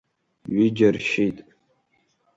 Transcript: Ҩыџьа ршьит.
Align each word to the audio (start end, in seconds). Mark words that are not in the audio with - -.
Ҩыџьа 0.53 0.89
ршьит. 0.95 1.37